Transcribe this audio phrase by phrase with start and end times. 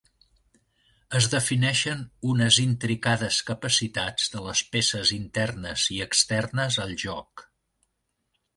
[1.17, 7.47] Es defineixen unes intricades capacitats de les peces internes i externes al joc.